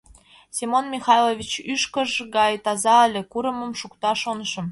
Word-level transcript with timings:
Семон 0.55 0.85
Михайлович 0.95 1.51
ӱшкыж 1.73 2.11
гай 2.35 2.53
таза 2.65 2.97
ыле, 3.07 3.21
курымым 3.31 3.71
шукта, 3.79 4.11
шонышым. 4.21 4.59